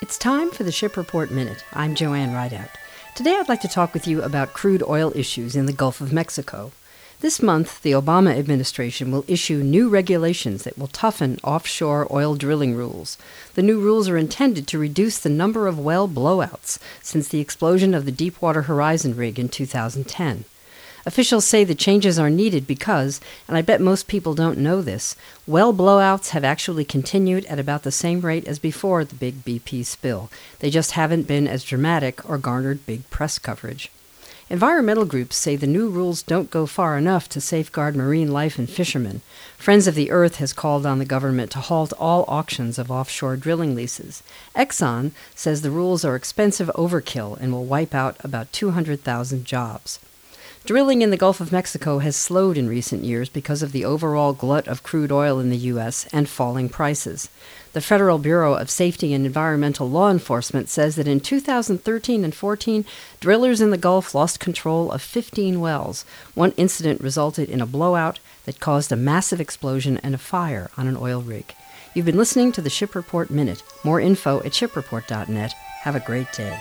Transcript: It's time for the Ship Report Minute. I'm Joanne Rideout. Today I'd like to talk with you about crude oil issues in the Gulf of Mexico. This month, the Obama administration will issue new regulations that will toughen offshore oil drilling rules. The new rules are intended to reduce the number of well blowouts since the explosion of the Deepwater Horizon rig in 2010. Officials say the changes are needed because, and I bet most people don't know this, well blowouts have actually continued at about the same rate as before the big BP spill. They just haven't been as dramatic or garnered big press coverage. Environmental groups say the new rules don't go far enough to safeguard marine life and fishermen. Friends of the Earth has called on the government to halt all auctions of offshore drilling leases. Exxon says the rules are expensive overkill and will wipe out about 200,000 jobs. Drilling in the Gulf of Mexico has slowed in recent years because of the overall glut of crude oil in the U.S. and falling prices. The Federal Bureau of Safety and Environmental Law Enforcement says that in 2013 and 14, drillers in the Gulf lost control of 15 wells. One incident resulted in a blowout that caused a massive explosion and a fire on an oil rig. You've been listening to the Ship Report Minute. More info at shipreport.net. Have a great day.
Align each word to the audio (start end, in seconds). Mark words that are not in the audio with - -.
It's 0.00 0.16
time 0.16 0.52
for 0.52 0.62
the 0.62 0.70
Ship 0.70 0.96
Report 0.96 1.28
Minute. 1.28 1.64
I'm 1.72 1.96
Joanne 1.96 2.32
Rideout. 2.32 2.70
Today 3.16 3.36
I'd 3.36 3.48
like 3.48 3.62
to 3.62 3.68
talk 3.68 3.92
with 3.92 4.06
you 4.06 4.22
about 4.22 4.52
crude 4.52 4.80
oil 4.84 5.10
issues 5.16 5.56
in 5.56 5.66
the 5.66 5.72
Gulf 5.72 6.00
of 6.00 6.12
Mexico. 6.12 6.70
This 7.18 7.42
month, 7.42 7.82
the 7.82 7.90
Obama 7.92 8.38
administration 8.38 9.10
will 9.10 9.24
issue 9.26 9.56
new 9.56 9.88
regulations 9.88 10.62
that 10.62 10.78
will 10.78 10.86
toughen 10.86 11.40
offshore 11.42 12.06
oil 12.12 12.36
drilling 12.36 12.76
rules. 12.76 13.18
The 13.54 13.62
new 13.62 13.80
rules 13.80 14.08
are 14.08 14.16
intended 14.16 14.68
to 14.68 14.78
reduce 14.78 15.18
the 15.18 15.30
number 15.30 15.66
of 15.66 15.80
well 15.80 16.08
blowouts 16.08 16.78
since 17.02 17.26
the 17.26 17.40
explosion 17.40 17.92
of 17.92 18.04
the 18.04 18.12
Deepwater 18.12 18.62
Horizon 18.62 19.16
rig 19.16 19.36
in 19.36 19.48
2010. 19.48 20.44
Officials 21.08 21.46
say 21.46 21.64
the 21.64 21.74
changes 21.74 22.18
are 22.18 22.28
needed 22.28 22.66
because, 22.66 23.18
and 23.48 23.56
I 23.56 23.62
bet 23.62 23.80
most 23.80 24.08
people 24.08 24.34
don't 24.34 24.58
know 24.58 24.82
this, 24.82 25.16
well 25.46 25.72
blowouts 25.72 26.30
have 26.30 26.44
actually 26.44 26.84
continued 26.84 27.46
at 27.46 27.58
about 27.58 27.82
the 27.82 27.90
same 27.90 28.20
rate 28.20 28.46
as 28.46 28.58
before 28.58 29.06
the 29.06 29.14
big 29.14 29.42
BP 29.42 29.86
spill. 29.86 30.28
They 30.58 30.68
just 30.68 30.90
haven't 30.90 31.26
been 31.26 31.48
as 31.48 31.64
dramatic 31.64 32.28
or 32.28 32.36
garnered 32.36 32.84
big 32.84 33.08
press 33.08 33.38
coverage. 33.38 33.90
Environmental 34.50 35.06
groups 35.06 35.34
say 35.36 35.56
the 35.56 35.66
new 35.66 35.88
rules 35.88 36.22
don't 36.22 36.50
go 36.50 36.66
far 36.66 36.98
enough 36.98 37.26
to 37.30 37.40
safeguard 37.40 37.96
marine 37.96 38.30
life 38.30 38.58
and 38.58 38.68
fishermen. 38.68 39.22
Friends 39.56 39.86
of 39.86 39.94
the 39.94 40.10
Earth 40.10 40.36
has 40.36 40.52
called 40.52 40.84
on 40.84 40.98
the 40.98 41.06
government 41.06 41.50
to 41.52 41.60
halt 41.60 41.94
all 41.98 42.26
auctions 42.28 42.78
of 42.78 42.90
offshore 42.90 43.38
drilling 43.38 43.74
leases. 43.74 44.22
Exxon 44.54 45.12
says 45.34 45.62
the 45.62 45.70
rules 45.70 46.04
are 46.04 46.14
expensive 46.14 46.70
overkill 46.74 47.40
and 47.40 47.50
will 47.50 47.64
wipe 47.64 47.94
out 47.94 48.22
about 48.22 48.52
200,000 48.52 49.46
jobs. 49.46 50.00
Drilling 50.68 51.00
in 51.00 51.08
the 51.08 51.16
Gulf 51.16 51.40
of 51.40 51.50
Mexico 51.50 51.98
has 52.00 52.14
slowed 52.14 52.58
in 52.58 52.68
recent 52.68 53.02
years 53.02 53.30
because 53.30 53.62
of 53.62 53.72
the 53.72 53.86
overall 53.86 54.34
glut 54.34 54.68
of 54.68 54.82
crude 54.82 55.10
oil 55.10 55.40
in 55.40 55.48
the 55.48 55.56
U.S. 55.72 56.06
and 56.12 56.28
falling 56.28 56.68
prices. 56.68 57.30
The 57.72 57.80
Federal 57.80 58.18
Bureau 58.18 58.52
of 58.52 58.68
Safety 58.68 59.14
and 59.14 59.24
Environmental 59.24 59.88
Law 59.88 60.10
Enforcement 60.10 60.68
says 60.68 60.96
that 60.96 61.08
in 61.08 61.20
2013 61.20 62.22
and 62.22 62.34
14, 62.34 62.84
drillers 63.18 63.62
in 63.62 63.70
the 63.70 63.78
Gulf 63.78 64.14
lost 64.14 64.40
control 64.40 64.92
of 64.92 65.00
15 65.00 65.58
wells. 65.58 66.04
One 66.34 66.52
incident 66.58 67.00
resulted 67.00 67.48
in 67.48 67.62
a 67.62 67.66
blowout 67.66 68.20
that 68.44 68.60
caused 68.60 68.92
a 68.92 68.96
massive 68.96 69.40
explosion 69.40 69.96
and 70.02 70.14
a 70.14 70.18
fire 70.18 70.70
on 70.76 70.86
an 70.86 70.98
oil 70.98 71.22
rig. 71.22 71.54
You've 71.94 72.04
been 72.04 72.18
listening 72.18 72.52
to 72.52 72.60
the 72.60 72.68
Ship 72.68 72.94
Report 72.94 73.30
Minute. 73.30 73.62
More 73.84 74.02
info 74.02 74.40
at 74.40 74.52
shipreport.net. 74.52 75.54
Have 75.84 75.96
a 75.96 76.00
great 76.00 76.30
day. 76.32 76.60